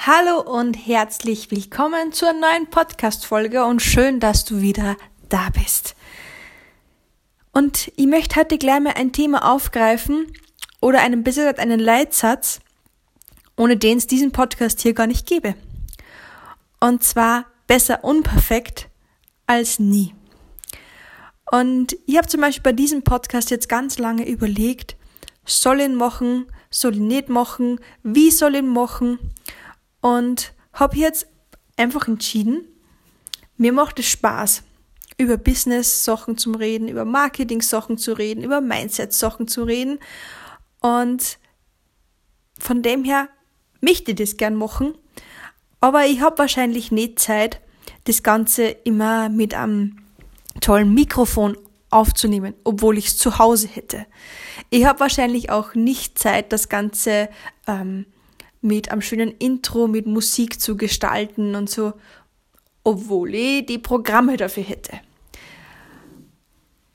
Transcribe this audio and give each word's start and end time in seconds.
Hallo 0.00 0.40
und 0.40 0.74
herzlich 0.74 1.50
willkommen 1.50 2.12
zur 2.12 2.32
neuen 2.32 2.70
Podcast-Folge 2.70 3.64
und 3.64 3.82
schön, 3.82 4.20
dass 4.20 4.44
du 4.44 4.60
wieder 4.60 4.96
da 5.28 5.50
bist. 5.50 5.96
Und 7.52 7.90
ich 7.96 8.06
möchte 8.06 8.36
heute 8.36 8.58
gleich 8.58 8.78
mal 8.78 8.94
ein 8.94 9.12
Thema 9.12 9.52
aufgreifen 9.52 10.32
oder 10.80 11.00
einen, 11.00 11.24
besser 11.24 11.58
einen 11.58 11.80
Leitsatz, 11.80 12.60
ohne 13.56 13.76
den 13.76 13.98
es 13.98 14.06
diesen 14.06 14.30
Podcast 14.30 14.80
hier 14.82 14.94
gar 14.94 15.08
nicht 15.08 15.26
gäbe. 15.26 15.56
Und 16.78 17.02
zwar 17.02 17.46
besser 17.66 18.04
unperfekt 18.04 18.88
als 19.48 19.80
nie. 19.80 20.14
Und 21.50 21.96
ich 22.06 22.16
habe 22.16 22.28
zum 22.28 22.40
Beispiel 22.40 22.62
bei 22.62 22.72
diesem 22.72 23.02
Podcast 23.02 23.50
jetzt 23.50 23.68
ganz 23.68 23.98
lange 23.98 24.28
überlegt, 24.28 24.94
soll 25.44 25.80
ihn 25.80 25.96
machen, 25.96 26.46
soll 26.70 26.94
ihn 26.94 27.08
nicht 27.08 27.28
machen, 27.28 27.80
wie 28.04 28.30
soll 28.30 28.54
ihn 28.54 28.68
machen 28.68 29.18
und 30.00 30.52
habe 30.72 30.96
jetzt 30.96 31.26
einfach 31.76 32.08
entschieden, 32.08 32.64
mir 33.56 33.72
macht 33.72 33.98
es 33.98 34.06
Spaß, 34.06 34.62
über 35.16 35.36
Business-Sachen 35.36 36.38
zu 36.38 36.52
reden, 36.52 36.88
über 36.88 37.04
Marketing-Sachen 37.04 37.98
zu 37.98 38.12
reden, 38.12 38.44
über 38.44 38.60
Mindset-Sachen 38.60 39.48
zu 39.48 39.64
reden. 39.64 39.98
Und 40.80 41.38
von 42.58 42.82
dem 42.82 43.04
her 43.04 43.28
möchte 43.80 44.12
ich 44.12 44.16
das 44.16 44.36
gern 44.36 44.54
machen. 44.54 44.94
Aber 45.80 46.06
ich 46.06 46.20
habe 46.20 46.38
wahrscheinlich 46.38 46.92
nicht 46.92 47.18
Zeit, 47.18 47.60
das 48.04 48.22
Ganze 48.22 48.68
immer 48.68 49.28
mit 49.28 49.54
einem 49.54 49.98
tollen 50.60 50.94
Mikrofon 50.94 51.56
aufzunehmen, 51.90 52.54
obwohl 52.64 52.98
ich 52.98 53.08
es 53.08 53.18
zu 53.18 53.38
Hause 53.38 53.68
hätte. 53.68 54.06
Ich 54.70 54.84
habe 54.84 55.00
wahrscheinlich 55.00 55.50
auch 55.50 55.74
nicht 55.74 56.18
Zeit, 56.18 56.52
das 56.52 56.68
Ganze 56.68 57.28
ähm, 57.66 58.06
mit 58.60 58.90
einem 58.90 59.02
schönen 59.02 59.32
Intro, 59.38 59.86
mit 59.86 60.06
Musik 60.06 60.60
zu 60.60 60.76
gestalten 60.76 61.54
und 61.54 61.70
so, 61.70 61.94
obwohl 62.84 63.34
ich 63.34 63.66
die 63.66 63.78
Programme 63.78 64.36
dafür 64.36 64.62
hätte. 64.62 65.00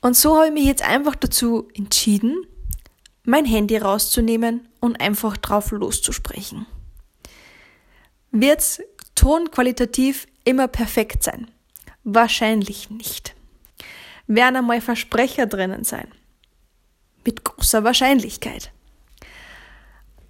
Und 0.01 0.17
so 0.17 0.35
habe 0.35 0.47
ich 0.47 0.53
mich 0.53 0.65
jetzt 0.65 0.87
einfach 0.87 1.15
dazu 1.15 1.69
entschieden, 1.73 2.45
mein 3.23 3.45
Handy 3.45 3.77
rauszunehmen 3.77 4.67
und 4.81 4.99
einfach 4.99 5.37
drauf 5.37 5.71
loszusprechen. 5.71 6.65
Wird's 8.31 8.81
tonqualitativ 9.15 10.27
immer 10.43 10.67
perfekt 10.67 11.23
sein? 11.23 11.49
Wahrscheinlich 12.03 12.89
nicht. 12.89 13.35
Werden 14.27 14.57
einmal 14.57 14.81
Versprecher 14.81 15.45
drinnen 15.45 15.83
sein? 15.83 16.07
Mit 17.23 17.45
großer 17.45 17.83
Wahrscheinlichkeit. 17.83 18.71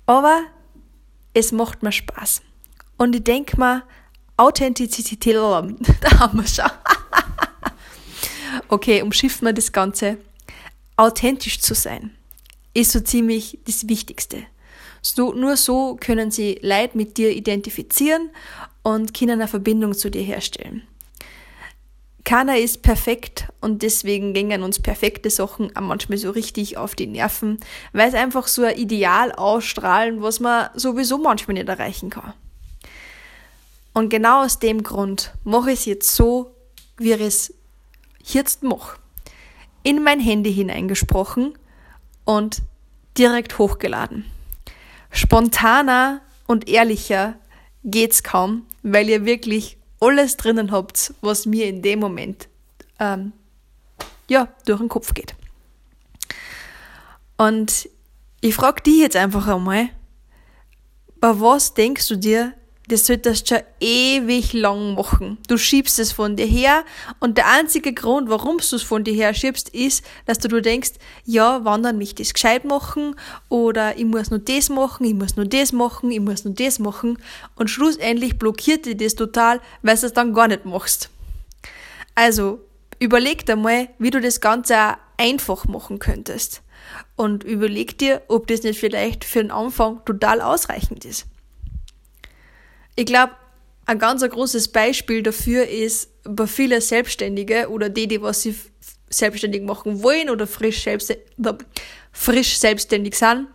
Aber 0.06 0.44
es 1.34 1.52
macht 1.52 1.84
mir 1.84 1.92
Spaß. 1.92 2.42
Und 2.98 3.16
ich 3.16 3.24
denke 3.24 3.60
mal, 3.60 3.84
Authentizität, 4.38 5.36
da 6.02 6.20
haben 6.20 6.40
wir 6.40 6.48
schon. 6.48 6.66
okay, 8.68 9.02
umschiffen 9.02 9.48
wir 9.48 9.54
das 9.54 9.72
Ganze. 9.72 10.18
Authentisch 10.96 11.60
zu 11.60 11.74
sein 11.74 12.12
ist 12.74 12.92
so 12.92 13.00
ziemlich 13.00 13.60
das 13.66 13.88
Wichtigste. 13.88 14.44
So, 15.02 15.34
nur 15.34 15.58
so 15.58 15.98
können 16.00 16.32
sie 16.32 16.60
Leid 16.62 16.96
mit 16.96 17.18
dir 17.18 17.32
identifizieren 17.32 18.30
und 18.84 19.14
können 19.14 19.42
eine 19.42 19.48
Verbindung 19.48 19.94
zu 19.94 20.10
dir 20.10 20.22
herstellen. 20.24 20.84
Keiner 22.26 22.58
ist 22.58 22.84
perfekt 22.84 23.50
und 23.60 23.82
deswegen 23.82 24.34
gingen 24.34 24.64
uns 24.64 24.80
perfekte 24.80 25.30
Sachen 25.30 25.72
manchmal 25.80 26.18
so 26.18 26.32
richtig 26.32 26.78
auf 26.78 26.96
die 26.96 27.08
Nerven, 27.08 27.60
weil 27.92 28.08
es 28.08 28.14
einfach 28.14 28.48
so 28.48 28.64
ein 28.64 28.78
Ideal 28.78 29.34
ausstrahlen, 29.34 30.22
was 30.22 30.40
man 30.40 30.70
sowieso 30.74 31.18
manchmal 31.18 31.56
nicht 31.56 31.68
erreichen 31.68 32.10
kann. 32.10 32.34
Und 33.94 34.10
genau 34.10 34.44
aus 34.44 34.60
dem 34.60 34.84
Grund 34.84 35.34
mache 35.44 35.72
ich 35.72 35.80
es 35.80 35.86
jetzt 35.86 36.16
so, 36.16 36.56
wie 36.98 37.12
ich 37.12 37.22
es 37.22 37.54
jetzt 38.24 38.64
mache. 38.64 38.98
In 39.84 40.02
mein 40.02 40.22
Handy 40.22 40.54
hineingesprochen 40.54 41.58
und 42.24 42.62
direkt 43.18 43.58
hochgeladen. 43.60 44.26
Spontaner 45.12 46.22
und 46.48 46.70
ehrlicher 46.70 47.36
geht's 47.84 48.24
kaum, 48.24 48.66
weil 48.82 49.10
ihr 49.10 49.26
wirklich 49.26 49.78
alles 50.04 50.38
drinnen 50.38 50.72
habt, 50.72 51.14
was 51.22 51.46
mir 51.46 51.68
in 51.68 51.82
dem 51.82 52.00
Moment 52.00 52.48
ähm, 53.00 53.32
ja, 54.28 54.48
durch 54.66 54.80
den 54.80 54.90
Kopf 54.90 55.14
geht. 55.14 55.36
Und 57.38 57.90
ich 58.42 58.56
frage 58.56 58.84
dich 58.84 59.00
jetzt 59.00 59.16
einfach 59.16 59.48
einmal, 59.48 59.90
bei 61.20 61.40
was 61.40 61.74
denkst 61.74 62.08
du 62.10 62.18
dir, 62.18 62.54
das 62.94 63.08
solltest 63.08 63.50
du 63.50 63.56
schon 63.56 63.64
ewig 63.80 64.54
lang 64.54 64.94
machen. 64.94 65.40
Du 65.48 65.58
schiebst 65.58 65.98
es 65.98 66.12
von 66.12 66.36
dir 66.36 66.46
her 66.46 66.84
und 67.20 67.40
der 67.40 67.50
einzige 67.50 67.92
Grund, 67.92 68.30
warum 68.30 68.60
du 68.60 68.76
es 68.76 68.84
von 68.84 69.04
dir 69.04 69.16
her 69.16 69.34
schiebst, 69.34 69.70
ist, 69.70 70.06
dass 70.28 70.38
du, 70.38 70.48
du 70.48 70.62
denkst, 70.62 70.92
ja, 71.26 71.62
wann 71.64 71.82
dann 71.82 71.98
mich 71.98 72.14
das 72.14 72.36
gescheit 72.36 72.66
machen 72.66 73.16
oder 73.50 73.98
ich 73.98 74.06
muss 74.06 74.30
nur 74.30 74.40
das 74.40 74.70
machen, 74.70 75.06
ich 75.06 75.16
muss 75.16 75.36
nur 75.36 75.48
das 75.48 75.72
machen, 75.72 76.12
ich 76.12 76.20
muss 76.20 76.46
nur 76.46 76.54
das 76.54 76.78
machen 76.78 77.18
und 77.56 77.72
schlussendlich 77.72 78.38
blockiert 78.38 78.86
dir 78.86 78.96
das 78.96 79.16
total, 79.16 79.60
weil 79.82 79.98
du 79.98 80.06
es 80.06 80.14
dann 80.14 80.34
gar 80.36 80.48
nicht 80.48 80.66
machst. 80.66 81.10
Also, 82.14 82.60
überleg 83.00 83.44
dir 83.48 83.56
mal, 83.56 83.90
wie 83.98 84.12
du 84.12 84.22
das 84.22 84.40
Ganze 84.40 84.78
auch 84.78 84.98
einfach 85.18 85.66
machen 85.66 85.98
könntest. 85.98 86.62
Und 87.16 87.44
überleg 87.44 87.98
dir, 87.98 88.22
ob 88.28 88.46
das 88.46 88.62
nicht 88.62 88.80
vielleicht 88.80 89.26
für 89.26 89.42
den 89.42 89.50
Anfang 89.50 90.06
total 90.06 90.42
ausreichend 90.42 91.06
ist. 91.06 91.26
Ich 92.96 93.06
glaube, 93.06 93.34
ein 93.86 94.00
ganz 94.00 94.28
großes 94.28 94.70
Beispiel 94.70 95.24
dafür 95.24 95.68
ist 95.68 96.10
bei 96.24 96.48
vielen 96.48 96.82
Selbstständige 96.82 97.70
oder 97.70 97.90
die, 97.90 98.08
die 98.08 98.22
was 98.22 98.42
sie 98.42 98.56
selbstständig 99.10 99.64
machen 99.64 100.02
wollen 100.02 100.30
oder 100.30 100.48
frisch, 100.48 100.84
selbst, 100.84 101.16
frisch 102.12 102.58
selbstständig 102.58 103.16
sind, 103.16 103.48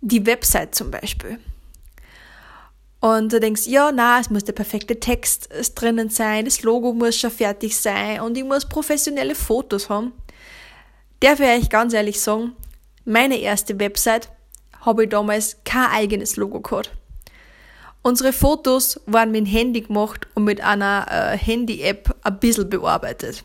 die 0.00 0.24
Website 0.26 0.74
zum 0.74 0.90
Beispiel. 0.90 1.38
Und 3.00 3.32
du 3.32 3.40
denkst, 3.40 3.66
ja, 3.66 3.90
na, 3.92 4.20
es 4.20 4.28
muss 4.28 4.44
der 4.44 4.52
perfekte 4.52 5.00
Text 5.00 5.48
drinnen 5.74 6.10
sein, 6.10 6.44
das 6.44 6.62
Logo 6.62 6.92
muss 6.92 7.16
schon 7.16 7.30
fertig 7.30 7.76
sein 7.76 8.20
und 8.20 8.36
ich 8.36 8.44
muss 8.44 8.68
professionelle 8.68 9.34
Fotos 9.34 9.88
haben. 9.88 10.12
Darf 11.20 11.40
ich 11.40 11.46
euch 11.46 11.70
ganz 11.70 11.94
ehrlich 11.94 12.20
sagen, 12.20 12.52
meine 13.06 13.38
erste 13.38 13.78
Website 13.80 14.28
habe 14.80 15.04
ich 15.04 15.10
damals 15.10 15.56
kein 15.64 15.90
eigenes 15.90 16.36
Logo 16.36 16.60
gehabt. 16.60 16.90
Unsere 18.02 18.32
Fotos 18.32 18.98
waren 19.06 19.30
mit 19.30 19.40
dem 19.40 19.46
Handy 19.46 19.82
gemacht 19.82 20.26
und 20.34 20.44
mit 20.44 20.62
einer 20.62 21.06
äh, 21.10 21.36
Handy-App 21.36 22.16
ein 22.22 22.38
bisschen 22.38 22.70
bearbeitet. 22.70 23.44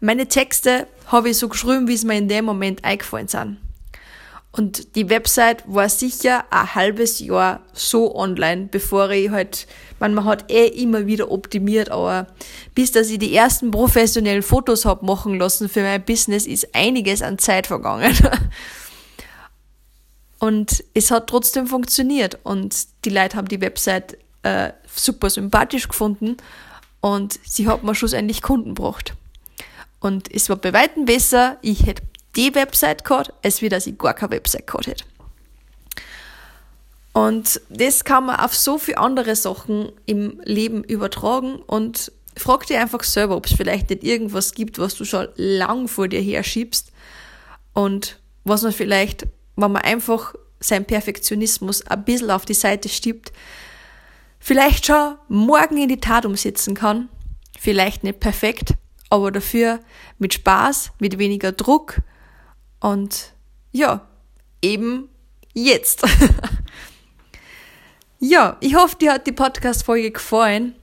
Meine 0.00 0.26
Texte 0.26 0.88
habe 1.06 1.30
ich 1.30 1.38
so 1.38 1.48
geschrieben, 1.48 1.86
wie 1.86 1.94
es 1.94 2.04
mir 2.04 2.16
in 2.16 2.28
dem 2.28 2.46
Moment 2.46 2.84
eingefallen 2.84 3.28
sind. 3.28 3.58
Und 4.52 4.96
die 4.96 5.08
Website 5.08 5.62
war 5.66 5.88
sicher 5.88 6.44
ein 6.50 6.74
halbes 6.74 7.20
Jahr 7.20 7.60
so 7.72 8.16
online, 8.16 8.68
bevor 8.68 9.10
ich 9.10 9.30
halt, 9.30 9.68
man, 10.00 10.12
man 10.12 10.24
hat 10.24 10.50
eh 10.50 10.66
immer 10.66 11.06
wieder 11.06 11.30
optimiert, 11.30 11.90
aber 11.90 12.26
bis 12.74 12.90
dass 12.90 13.10
ich 13.10 13.20
die 13.20 13.34
ersten 13.36 13.70
professionellen 13.70 14.42
Fotos 14.42 14.84
hab 14.84 15.04
machen 15.04 15.38
lassen 15.38 15.68
für 15.68 15.82
mein 15.82 16.04
Business, 16.04 16.48
ist 16.48 16.74
einiges 16.74 17.22
an 17.22 17.38
Zeit 17.38 17.68
vergangen. 17.68 18.12
Und 20.40 20.82
es 20.94 21.10
hat 21.10 21.28
trotzdem 21.28 21.66
funktioniert 21.66 22.38
und 22.42 22.74
die 23.04 23.10
Leute 23.10 23.36
haben 23.36 23.46
die 23.46 23.60
Website 23.60 24.16
äh, 24.42 24.72
super 24.92 25.28
sympathisch 25.28 25.86
gefunden 25.86 26.38
und 27.00 27.38
sie 27.44 27.68
hat 27.68 27.84
mir 27.84 27.94
schlussendlich 27.94 28.40
Kunden 28.40 28.74
gebracht. 28.74 29.14
Und 30.00 30.34
es 30.34 30.48
war 30.48 30.56
bei 30.56 30.72
Weitem 30.72 31.04
besser, 31.04 31.58
ich 31.60 31.84
hätte 31.84 32.02
die 32.36 32.54
Website 32.54 33.04
gehabt, 33.04 33.34
als 33.44 33.60
wie 33.60 33.68
dass 33.68 33.86
ich 33.86 33.98
gar 33.98 34.14
keine 34.14 34.32
Website 34.32 34.66
gehabt 34.66 34.86
hätte. 34.86 35.04
Und 37.12 37.60
das 37.68 38.04
kann 38.04 38.24
man 38.24 38.36
auf 38.36 38.56
so 38.56 38.78
viele 38.78 38.96
andere 38.96 39.36
Sachen 39.36 39.92
im 40.06 40.40
Leben 40.44 40.84
übertragen 40.84 41.56
und 41.66 42.12
frag 42.34 42.66
dir 42.66 42.80
einfach 42.80 43.02
selber, 43.02 43.36
ob 43.36 43.44
es 43.44 43.52
vielleicht 43.52 43.90
nicht 43.90 44.04
irgendwas 44.04 44.54
gibt, 44.54 44.78
was 44.78 44.94
du 44.94 45.04
schon 45.04 45.28
lang 45.36 45.86
vor 45.86 46.08
dir 46.08 46.20
her 46.20 46.42
schiebst 46.44 46.92
und 47.74 48.18
was 48.44 48.62
man 48.62 48.72
vielleicht 48.72 49.26
wenn 49.60 49.72
man 49.72 49.82
einfach 49.82 50.34
seinen 50.60 50.84
Perfektionismus 50.84 51.86
ein 51.86 52.04
bisschen 52.04 52.30
auf 52.30 52.44
die 52.44 52.54
Seite 52.54 52.88
stiebt, 52.88 53.32
vielleicht 54.38 54.86
schon 54.86 55.16
morgen 55.28 55.76
in 55.76 55.88
die 55.88 56.00
Tat 56.00 56.26
umsetzen 56.26 56.74
kann. 56.74 57.08
Vielleicht 57.58 58.04
nicht 58.04 58.20
perfekt, 58.20 58.74
aber 59.10 59.30
dafür 59.30 59.80
mit 60.18 60.34
Spaß, 60.34 60.92
mit 60.98 61.18
weniger 61.18 61.52
Druck 61.52 62.00
und 62.80 63.32
ja, 63.72 64.08
eben 64.62 65.08
jetzt. 65.52 66.02
ja, 68.18 68.56
ich 68.60 68.74
hoffe, 68.74 68.96
dir 68.96 69.12
hat 69.12 69.26
die 69.26 69.32
Podcast-Folge 69.32 70.10
gefallen. 70.10 70.74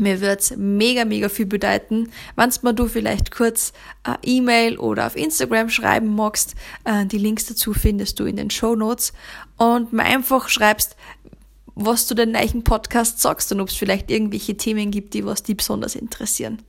Mir 0.00 0.22
wird's 0.22 0.54
mega, 0.56 1.04
mega 1.04 1.28
viel 1.28 1.44
bedeuten, 1.44 2.10
wenn's 2.34 2.62
mir 2.62 2.72
du 2.72 2.88
vielleicht 2.88 3.30
kurz 3.30 3.74
eine 4.02 4.18
E-Mail 4.22 4.78
oder 4.78 5.06
auf 5.06 5.14
Instagram 5.14 5.68
schreiben 5.68 6.14
magst. 6.14 6.54
Äh, 6.84 7.04
die 7.04 7.18
Links 7.18 7.44
dazu 7.44 7.74
findest 7.74 8.18
du 8.18 8.24
in 8.24 8.36
den 8.36 8.48
Show 8.48 8.74
Notes 8.74 9.12
und 9.58 9.92
mir 9.92 10.04
einfach 10.04 10.48
schreibst, 10.48 10.96
was 11.74 12.06
du 12.06 12.14
den 12.14 12.32
neuen 12.32 12.64
Podcast 12.64 13.20
sagst 13.20 13.52
und 13.52 13.60
ob 13.60 13.68
es 13.68 13.76
vielleicht 13.76 14.10
irgendwelche 14.10 14.56
Themen 14.56 14.90
gibt, 14.90 15.12
die 15.12 15.26
was 15.26 15.42
die 15.42 15.54
besonders 15.54 15.94
interessieren. 15.94 16.62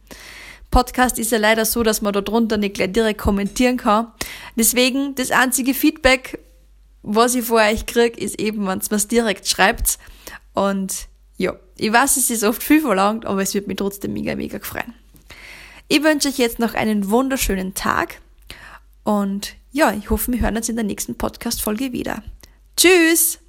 Podcast 0.69 1.17
ist 1.17 1.31
ja 1.31 1.37
leider 1.37 1.63
so, 1.63 1.83
dass 1.83 2.01
man 2.01 2.11
da 2.11 2.19
drunter 2.19 2.57
nicht 2.57 2.75
gleich 2.75 2.91
direkt 2.91 3.21
kommentieren 3.21 3.77
kann. 3.77 4.07
Deswegen, 4.57 5.15
das 5.15 5.31
einzige 5.31 5.73
Feedback, 5.73 6.37
was 7.01 7.35
ich 7.35 7.45
von 7.45 7.59
euch 7.59 7.85
kriege, 7.85 8.19
ist 8.19 8.41
eben, 8.41 8.67
wenn 8.67 8.79
ihr 8.79 8.91
es 8.91 9.07
direkt 9.07 9.47
schreibt. 9.47 9.99
Und 10.53 11.07
ja, 11.37 11.55
ich 11.81 11.91
weiß, 11.91 12.17
es 12.17 12.29
ist 12.29 12.43
oft 12.43 12.61
viel 12.61 12.79
verlangt, 12.79 13.25
aber 13.25 13.41
es 13.41 13.55
wird 13.55 13.67
mich 13.67 13.77
trotzdem 13.77 14.13
mega, 14.13 14.35
mega 14.35 14.59
freuen. 14.59 14.93
Ich 15.87 16.03
wünsche 16.03 16.29
euch 16.29 16.37
jetzt 16.37 16.59
noch 16.59 16.75
einen 16.75 17.09
wunderschönen 17.09 17.73
Tag 17.73 18.21
und 19.03 19.55
ja, 19.71 19.91
ich 19.91 20.09
hoffe, 20.11 20.31
wir 20.31 20.41
hören 20.41 20.57
uns 20.57 20.69
in 20.69 20.75
der 20.75 20.85
nächsten 20.85 21.17
Podcast-Folge 21.17 21.91
wieder. 21.91 22.23
Tschüss! 22.77 23.40